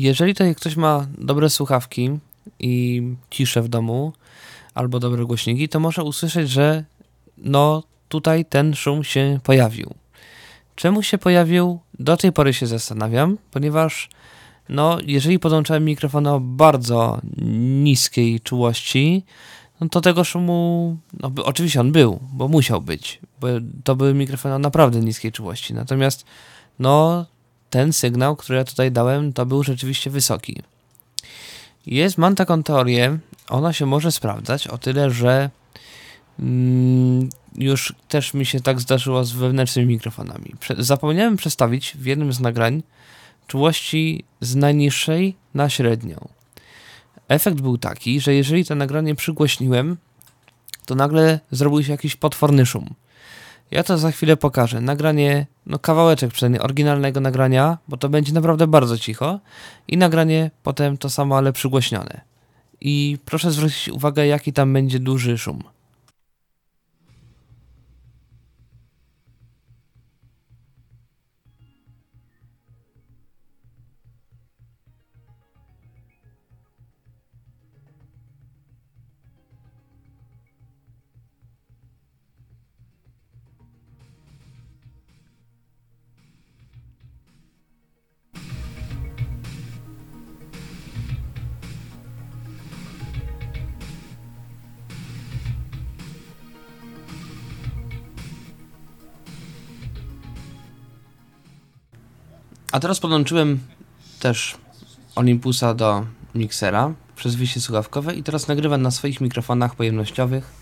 Jeżeli 0.00 0.34
tutaj 0.34 0.54
ktoś 0.54 0.76
ma 0.76 1.06
dobre 1.18 1.50
słuchawki 1.50 2.10
i 2.58 3.02
ciszę 3.30 3.62
w 3.62 3.68
domu, 3.68 4.12
albo 4.74 5.00
dobre 5.00 5.24
głośniki, 5.24 5.68
to 5.68 5.80
może 5.80 6.04
usłyszeć, 6.04 6.50
że 6.50 6.84
no 7.38 7.82
tutaj 8.08 8.44
ten 8.44 8.74
szum 8.74 9.04
się 9.04 9.40
pojawił. 9.42 9.94
Czemu 10.74 11.02
się 11.02 11.18
pojawił? 11.18 11.78
Do 11.98 12.16
tej 12.16 12.32
pory 12.32 12.54
się 12.54 12.66
zastanawiam, 12.66 13.38
ponieważ 13.50 14.08
no, 14.68 14.98
jeżeli 15.06 15.38
podłączałem 15.38 15.84
mikrofon 15.84 16.26
o 16.26 16.40
bardzo 16.40 17.20
niskiej 17.82 18.40
czułości, 18.40 19.24
no 19.80 19.88
to 19.88 20.00
tego 20.00 20.24
szumu, 20.24 20.96
no, 21.20 21.32
oczywiście 21.44 21.80
on 21.80 21.92
był, 21.92 22.20
bo 22.32 22.48
musiał 22.48 22.80
być, 22.80 23.20
bo 23.40 23.48
to 23.84 23.96
były 23.96 24.14
mikrofony 24.14 24.54
o 24.54 24.58
naprawdę 24.58 25.00
niskiej 25.00 25.32
czułości. 25.32 25.74
Natomiast, 25.74 26.24
no, 26.78 27.26
ten 27.70 27.92
sygnał, 27.92 28.36
który 28.36 28.58
ja 28.58 28.64
tutaj 28.64 28.92
dałem, 28.92 29.32
to 29.32 29.46
był 29.46 29.62
rzeczywiście 29.62 30.10
wysoki. 30.10 30.62
Jest, 31.86 32.18
mam 32.18 32.34
taką 32.34 32.62
teorię, 32.62 33.18
ona 33.48 33.72
się 33.72 33.86
może 33.86 34.12
sprawdzać 34.12 34.66
o 34.66 34.78
tyle, 34.78 35.10
że 35.10 35.50
mm, 36.40 37.28
już 37.54 37.94
też 38.08 38.34
mi 38.34 38.46
się 38.46 38.60
tak 38.60 38.80
zdarzyło 38.80 39.24
z 39.24 39.32
wewnętrznymi 39.32 39.88
mikrofonami. 39.88 40.54
Prze 40.60 40.74
zapomniałem 40.78 41.36
przestawić 41.36 41.96
w 41.96 42.06
jednym 42.06 42.32
z 42.32 42.40
nagrań 42.40 42.82
czułości 43.46 44.24
z 44.40 44.54
najniższej 44.54 45.36
na 45.54 45.68
średnią. 45.68 46.28
Efekt 47.28 47.60
był 47.60 47.78
taki, 47.78 48.20
że 48.20 48.34
jeżeli 48.34 48.64
to 48.64 48.74
nagranie 48.74 49.14
przygłośniłem, 49.14 49.96
to 50.86 50.94
nagle 50.94 51.40
zrobił 51.50 51.82
się 51.84 51.92
jakiś 51.92 52.16
potworny 52.16 52.66
szum. 52.66 52.94
Ja 53.70 53.82
to 53.82 53.98
za 53.98 54.10
chwilę 54.10 54.36
pokażę. 54.36 54.80
Nagranie, 54.80 55.46
no 55.66 55.78
kawałeczek 55.78 56.32
przynajmniej 56.32 56.62
oryginalnego 56.62 57.20
nagrania, 57.20 57.78
bo 57.88 57.96
to 57.96 58.08
będzie 58.08 58.32
naprawdę 58.32 58.66
bardzo 58.66 58.98
cicho 58.98 59.40
i 59.88 59.96
nagranie 59.96 60.50
potem 60.62 60.98
to 60.98 61.10
samo, 61.10 61.36
ale 61.36 61.52
przygłośnione. 61.52 62.20
I 62.80 63.18
proszę 63.24 63.50
zwrócić 63.50 63.88
uwagę, 63.88 64.26
jaki 64.26 64.52
tam 64.52 64.72
będzie 64.72 64.98
duży 64.98 65.38
szum. 65.38 65.62
A 102.72 102.80
teraz 102.80 103.00
podłączyłem 103.00 103.60
też 104.20 104.56
Olympusa 105.16 105.74
do 105.74 106.06
miksera 106.34 106.92
przez 107.16 107.34
wyjście 107.34 107.60
słuchawkowe 107.60 108.14
i 108.14 108.22
teraz 108.22 108.48
nagrywam 108.48 108.82
na 108.82 108.90
swoich 108.90 109.20
mikrofonach 109.20 109.74
pojemnościowych, 109.74 110.52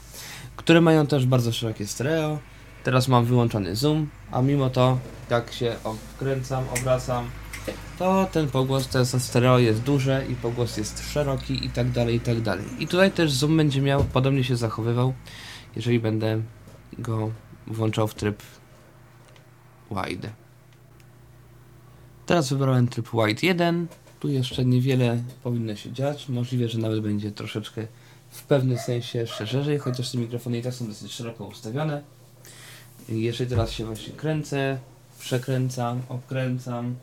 które 0.56 0.80
mają 0.80 1.06
też 1.06 1.26
bardzo 1.26 1.52
szerokie 1.52 1.86
stereo. 1.86 2.38
Teraz 2.84 3.08
mam 3.08 3.24
wyłączony 3.24 3.76
zoom, 3.76 4.08
a 4.30 4.42
mimo 4.42 4.70
to 4.70 4.98
jak 5.30 5.52
się 5.52 5.76
okręcam, 5.84 6.64
obracam, 6.80 7.30
to 7.98 8.28
ten 8.32 8.50
pogłos, 8.50 8.88
ten 8.88 9.06
stereo 9.06 9.58
jest 9.58 9.80
duże 9.80 10.24
i 10.30 10.34
pogłos 10.34 10.76
jest 10.76 11.12
szeroki 11.12 11.66
i 11.66 11.70
tak 11.70 11.90
dalej, 11.90 12.14
i 12.14 12.20
tak 12.20 12.40
dalej. 12.40 12.64
I 12.78 12.86
tutaj 12.86 13.12
też 13.12 13.32
zoom 13.32 13.56
będzie 13.56 13.80
miał, 13.80 14.04
podobnie 14.04 14.44
się 14.44 14.56
zachowywał, 14.56 15.14
jeżeli 15.76 16.00
będę 16.00 16.42
go 16.98 17.30
włączał 17.66 18.08
w 18.08 18.14
tryb 18.14 18.42
wide. 19.90 20.47
Teraz 22.28 22.48
wybrałem 22.48 22.88
tryb 22.88 23.14
White 23.14 23.46
1. 23.46 23.86
Tu 24.20 24.28
jeszcze 24.28 24.64
niewiele 24.64 25.22
powinno 25.42 25.76
się 25.76 25.92
dziać. 25.92 26.28
Możliwe, 26.28 26.68
że 26.68 26.78
nawet 26.78 27.00
będzie 27.00 27.32
troszeczkę 27.32 27.86
w 28.30 28.42
pewnym 28.42 28.78
sensie 28.78 29.26
szerzej, 29.26 29.78
chociaż 29.78 30.10
te 30.10 30.18
mikrofony 30.18 30.58
i 30.58 30.62
tak 30.62 30.74
są 30.74 30.86
dosyć 30.86 31.12
szeroko 31.12 31.44
ustawione. 31.44 32.02
Jeżeli 33.08 33.50
teraz 33.50 33.70
się 33.70 33.84
właśnie 33.84 34.12
kręcę, 34.12 34.78
przekręcam, 35.18 36.02
obkręcam, 36.08 36.94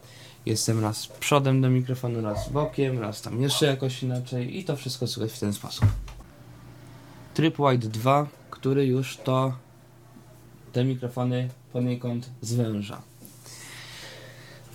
jestem 0.46 0.80
raz 0.80 1.08
przodem 1.08 1.62
do 1.62 1.70
mikrofonu, 1.70 2.22
raz 2.22 2.50
bokiem, 2.50 3.00
raz 3.00 3.22
tam 3.22 3.42
jeszcze 3.42 3.66
jakoś 3.66 4.04
inaczej 4.04 4.58
i 4.58 4.64
to 4.64 4.76
wszystko 4.76 5.08
słychać 5.08 5.32
w 5.38 5.40
ten 5.40 5.54
sposób. 5.54 5.86
Tryb 7.34 7.60
White 7.60 7.88
2, 7.88 8.28
który 8.50 8.86
już 8.86 9.18
to 9.18 9.54
te 10.74 10.84
mikrofony 10.84 11.50
poniekąd 11.74 12.30
zwęża. 12.42 13.02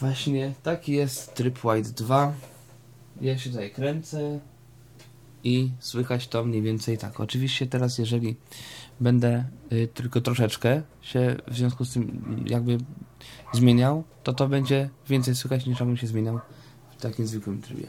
Właśnie 0.01 0.55
taki 0.63 0.93
jest 0.93 1.35
tryb 1.35 1.65
White 1.65 1.91
2. 1.91 2.33
Ja 3.21 3.39
się 3.39 3.51
tutaj 3.51 3.71
kręcę 3.71 4.41
i 5.45 5.71
słychać 5.79 6.29
to 6.29 6.45
mniej 6.45 6.63
więcej 6.63 6.99
tak. 6.99 7.21
Oczywiście 7.21 7.67
teraz 7.67 7.99
jeżeli 7.99 8.37
będę 9.01 9.45
y, 9.73 9.89
tylko 9.95 10.21
troszeczkę 10.21 10.83
się 11.03 11.37
w 11.49 11.57
związku 11.57 11.85
z 11.85 11.93
tym 11.93 12.25
jakby 12.47 12.79
zmieniał, 13.53 14.05
to 14.23 14.33
to 14.33 14.49
będzie 14.49 14.91
więcej 15.09 15.35
słychać 15.35 15.67
niż 15.67 15.81
jakbym 15.81 15.97
się 15.97 16.07
zmieniał 16.07 16.41
w 16.99 17.03
takim 17.03 17.27
zwykłym 17.27 17.63
trybie. 17.63 17.87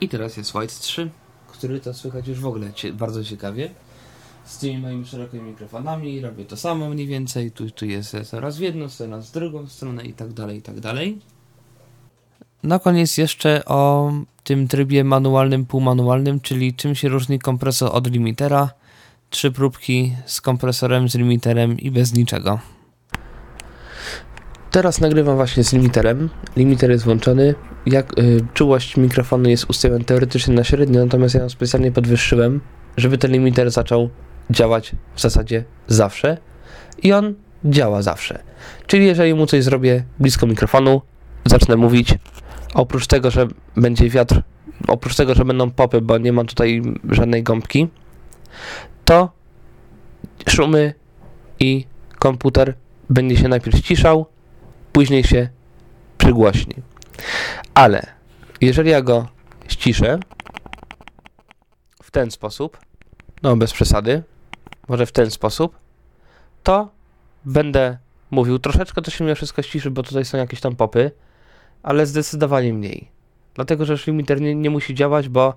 I 0.00 0.08
teraz 0.08 0.36
jest 0.36 0.54
White 0.54 0.74
3, 0.80 1.10
który 1.46 1.80
to 1.80 1.94
słychać 1.94 2.28
już 2.28 2.40
w 2.40 2.46
ogóle 2.46 2.72
bardzo 2.92 3.24
ciekawie 3.24 3.70
z 4.44 4.58
tymi 4.58 4.78
moimi 4.78 5.06
szerokimi 5.06 5.42
mikrofonami, 5.42 6.20
robię 6.20 6.44
to 6.44 6.56
samo 6.56 6.88
mniej 6.88 7.06
więcej, 7.06 7.50
tu, 7.50 7.70
tu 7.70 7.86
jest 7.86 8.14
raz 8.32 8.58
w 8.58 8.60
jedną 8.60 8.88
stronę, 8.88 9.22
z 9.22 9.30
drugą 9.30 9.66
stronę 9.66 10.04
i 10.04 10.12
tak 10.12 10.32
dalej, 10.32 10.58
i 10.58 10.62
tak 10.62 10.80
dalej. 10.80 11.18
Na 12.62 12.78
koniec 12.78 13.18
jeszcze 13.18 13.64
o 13.64 14.12
tym 14.44 14.68
trybie 14.68 15.04
manualnym, 15.04 15.66
półmanualnym, 15.66 16.40
czyli 16.40 16.74
czym 16.74 16.94
się 16.94 17.08
różni 17.08 17.38
kompresor 17.38 17.90
od 17.92 18.10
limitera. 18.10 18.70
Trzy 19.30 19.52
próbki 19.52 20.12
z 20.26 20.40
kompresorem, 20.40 21.08
z 21.08 21.14
limiterem 21.14 21.78
i 21.78 21.90
bez 21.90 22.14
niczego. 22.14 22.58
Teraz 24.70 25.00
nagrywam 25.00 25.36
właśnie 25.36 25.64
z 25.64 25.72
limiterem. 25.72 26.28
Limiter 26.56 26.90
jest 26.90 27.04
włączony. 27.04 27.54
Jak 27.86 28.18
y, 28.18 28.40
czułość 28.54 28.96
mikrofonu 28.96 29.48
jest 29.48 29.70
ustawiona 29.70 30.04
teoretycznie 30.04 30.54
na 30.54 30.64
średnio, 30.64 31.04
natomiast 31.04 31.34
ja 31.34 31.42
ją 31.42 31.48
specjalnie 31.48 31.92
podwyższyłem, 31.92 32.60
żeby 32.96 33.18
ten 33.18 33.32
limiter 33.32 33.70
zaczął 33.70 34.10
działać 34.50 34.92
w 35.14 35.20
zasadzie 35.20 35.64
zawsze 35.88 36.38
i 37.02 37.12
on 37.12 37.34
działa 37.64 38.02
zawsze. 38.02 38.42
Czyli 38.86 39.06
jeżeli 39.06 39.34
mu 39.34 39.46
coś 39.46 39.64
zrobię 39.64 40.04
blisko 40.18 40.46
mikrofonu, 40.46 41.02
zacznę 41.44 41.76
mówić, 41.76 42.14
oprócz 42.74 43.06
tego, 43.06 43.30
że 43.30 43.48
będzie 43.76 44.10
wiatr, 44.10 44.42
oprócz 44.88 45.16
tego, 45.16 45.34
że 45.34 45.44
będą 45.44 45.70
popy, 45.70 46.00
bo 46.00 46.18
nie 46.18 46.32
ma 46.32 46.44
tutaj 46.44 46.82
żadnej 47.10 47.42
gąbki, 47.42 47.88
to 49.04 49.30
szumy 50.48 50.94
i 51.60 51.86
komputer 52.18 52.74
będzie 53.10 53.36
się 53.36 53.48
najpierw 53.48 53.78
ściszał, 53.78 54.26
później 54.92 55.24
się 55.24 55.48
przygłośni. 56.18 56.74
Ale 57.74 58.06
jeżeli 58.60 58.90
ja 58.90 59.02
go 59.02 59.28
ściszę 59.68 60.18
w 62.02 62.10
ten 62.10 62.30
sposób, 62.30 62.78
no 63.42 63.56
bez 63.56 63.72
przesady, 63.72 64.22
może 64.88 65.06
w 65.06 65.12
ten 65.12 65.30
sposób, 65.30 65.78
to 66.62 66.88
będę 67.44 67.98
mówił 68.30 68.58
troszeczkę, 68.58 69.02
to 69.02 69.10
się 69.10 69.24
mnie 69.24 69.34
wszystko 69.34 69.62
ściszy, 69.62 69.90
bo 69.90 70.02
tutaj 70.02 70.24
są 70.24 70.38
jakieś 70.38 70.60
tam 70.60 70.76
popy, 70.76 71.10
ale 71.82 72.06
zdecydowanie 72.06 72.74
mniej. 72.74 73.08
Dlatego, 73.54 73.84
że 73.84 73.96
limiter 74.06 74.40
nie, 74.40 74.54
nie 74.54 74.70
musi 74.70 74.94
działać, 74.94 75.28
bo 75.28 75.54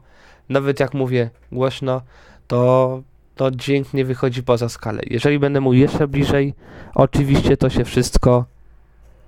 nawet 0.50 0.80
jak 0.80 0.94
mówię 0.94 1.30
głośno, 1.52 2.02
to, 2.48 3.02
to 3.36 3.52
dźwięk 3.52 3.94
nie 3.94 4.06
wychodzi 4.06 4.44
poza 4.44 4.70
skalę. 4.70 5.02
Jeżeli 5.10 5.40
będę 5.40 5.62
mówił 5.62 5.82
jeszcze 5.82 6.08
bliżej, 6.08 6.54
oczywiście 6.96 7.58
to 7.58 7.70
się 7.70 7.86
wszystko 7.86 8.46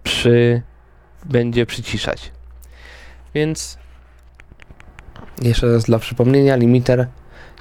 przy, 0.03 0.61
będzie 1.25 1.65
przyciszać. 1.65 2.31
Więc 3.33 3.77
jeszcze 5.41 5.73
raz 5.73 5.83
dla 5.83 5.99
przypomnienia, 5.99 6.55
limiter, 6.55 7.07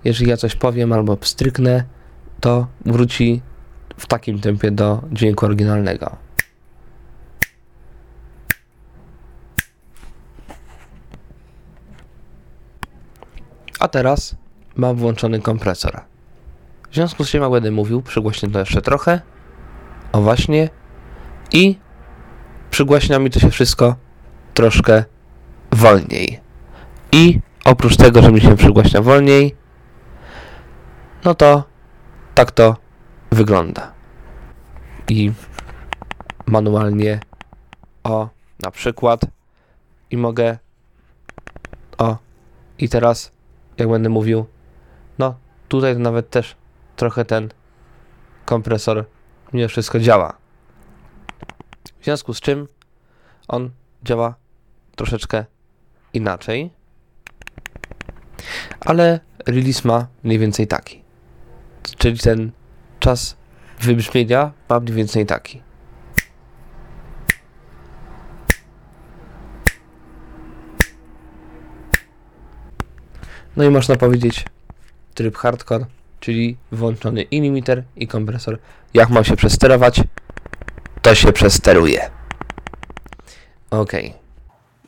jeżeli 0.05 0.31
ja 0.31 0.37
coś 0.37 0.57
powiem 0.57 0.93
albo 0.93 1.17
pstryknę, 1.17 1.85
to 2.41 2.67
wróci 2.87 3.43
w 3.99 4.07
takim 4.07 4.41
tempie 4.41 4.71
do 4.71 5.03
dźwięku 5.13 5.47
oryginalnego. 5.47 6.17
A 13.81 13.89
teraz 13.89 14.37
mam 14.77 14.97
włączony 14.97 15.41
kompresor. 15.41 16.01
W 16.91 16.95
związku 16.95 17.25
z 17.25 17.31
czym 17.31 17.51
będę 17.51 17.71
mówił, 17.71 18.03
przygłośnię 18.03 18.51
to 18.51 18.59
jeszcze 18.59 18.83
trochę. 18.83 19.21
O 20.13 20.21
właśnie. 20.21 20.69
I 21.53 21.79
przygłaśnia 22.71 23.19
mi 23.19 23.31
to 23.31 23.41
się 23.41 23.51
wszystko 23.51 23.97
troszkę 24.55 25.05
wolniej. 25.73 26.41
I 27.13 27.41
oprócz 27.65 27.97
tego, 27.97 28.23
że 28.23 28.33
mi 28.33 28.41
się 28.41 28.57
przygłaśnia 28.57 29.03
wolniej, 29.03 29.57
no 31.25 31.35
to 31.35 31.65
tak 32.37 32.51
to 32.51 32.77
wygląda. 33.31 33.93
I 35.09 35.33
manualnie 36.47 37.21
o 38.05 38.29
na 38.61 38.71
przykład 38.71 39.21
i 40.11 40.17
mogę 40.17 40.59
o 41.99 42.17
i 42.79 42.89
teraz 42.89 43.33
jak 43.79 43.89
będę 43.89 44.09
mówił 44.09 44.47
no 45.19 45.35
tutaj 45.69 45.97
nawet 45.97 46.31
też 46.31 46.57
trochę 46.97 47.25
ten 47.25 47.49
kompresor 48.45 49.05
mimo 49.53 49.69
wszystko 49.69 50.01
działa 50.01 50.37
w 52.01 52.05
związku 52.05 52.35
z 52.35 52.41
czym 52.41 52.69
on 53.49 53.71
działa 54.05 54.35
troszeczkę 54.97 55.45
inaczej 56.13 56.71
ale 58.81 59.21
release 59.47 59.85
ma 59.85 60.07
mniej 60.23 60.39
więcej 60.39 60.67
taki 60.67 61.06
czyli 61.99 62.19
ten 62.19 62.51
czas 63.01 63.37
wybrzmienia 63.81 64.53
ma 64.69 64.81
mniej 64.81 64.95
więcej 64.95 65.27
taki 65.27 65.63
No 73.57 73.65
i 73.65 73.71
można 73.71 73.97
powiedzieć 73.97 74.45
tryb 75.15 75.37
hardcore, 75.37 75.87
czyli 76.21 76.57
włączony 76.73 77.23
i 77.23 77.41
limiter 77.41 77.85
i 77.97 78.07
kompresor. 78.07 78.59
Jak 78.95 79.09
mam 79.09 79.25
się 79.25 79.37
przesterować, 79.37 80.01
to 81.03 81.15
się 81.15 81.33
przesteruje. 81.33 82.11
Ok. 83.71 83.93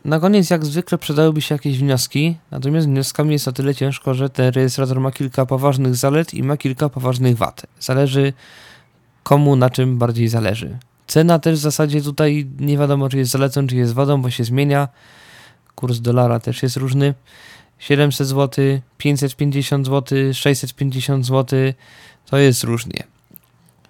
Na 0.09 0.21
koniec, 0.21 0.51
jak 0.51 0.67
zwykle, 0.67 0.99
przydałyby 0.99 1.41
się 1.41 1.55
jakieś 1.55 1.79
wnioski, 1.79 2.37
natomiast 2.51 2.87
wnioskami 2.87 3.33
jest 3.33 3.49
o 3.49 3.53
tyle 3.53 3.75
ciężko, 3.75 4.15
że 4.15 4.31
ten 4.31 4.53
rejestrator 4.53 5.01
ma 5.01 5.13
kilka 5.13 5.47
poważnych 5.47 5.97
zalet 5.97 6.35
i 6.35 6.43
ma 6.43 6.57
kilka 6.57 6.89
poważnych 6.89 7.37
wad. 7.37 7.67
Zależy 7.81 8.33
komu 9.23 9.57
na 9.57 9.71
czym 9.71 9.99
bardziej 9.99 10.29
zależy. 10.29 10.79
Cena 11.07 11.39
też 11.39 11.59
w 11.59 11.63
zasadzie 11.63 12.03
tutaj 12.03 12.47
nie 12.61 12.79
wiadomo, 12.79 13.09
czy 13.09 13.19
jest 13.19 13.31
zaletą, 13.31 13.67
czy 13.67 13.77
jest 13.77 13.93
wadą, 13.93 14.23
bo 14.23 14.31
się 14.31 14.45
zmienia. 14.45 14.89
Kurs 15.75 15.99
dolara 15.99 16.41
też 16.41 16.63
jest 16.63 16.77
różny. 16.77 17.15
700 17.79 18.27
zł, 18.29 18.65
550 18.99 19.87
zł, 19.87 20.19
650 20.35 21.27
zł, 21.27 21.73
to 22.31 22.39
jest 22.39 22.65
różnie. 22.65 23.05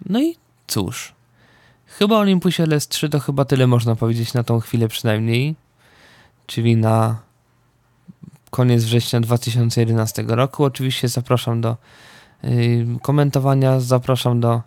No 0.06 0.20
i 0.20 0.36
cóż, 0.66 1.12
chyba 1.86 2.16
Olympusie 2.16 2.62
LS3 2.62 3.08
to 3.08 3.20
chyba 3.20 3.44
tyle 3.44 3.66
można 3.66 3.96
powiedzieć 3.96 4.34
na 4.34 4.42
tą 4.42 4.60
chwilę 4.60 4.88
przynajmniej, 4.88 5.54
czyli 6.48 6.76
na 6.76 7.20
koniec 8.50 8.84
września 8.84 9.20
2011 9.20 10.24
roku. 10.28 10.64
Oczywiście 10.64 11.08
zapraszam 11.08 11.60
do 11.60 11.76
yy, 12.42 12.86
komentowania, 13.02 13.80
zapraszam 13.80 14.40
do 14.40 14.62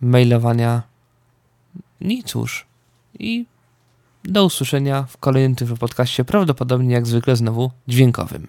mailowania. 0.00 0.82
I 2.00 2.22
cóż, 2.22 2.66
i 3.18 3.46
do 4.24 4.44
usłyszenia 4.44 5.02
w 5.02 5.16
kolejnym 5.16 5.54
Tyflo 5.54 5.76
Podcaście, 5.76 6.24
prawdopodobnie 6.24 6.94
jak 6.94 7.06
zwykle 7.06 7.36
znowu 7.36 7.70
dźwiękowym. 7.88 8.48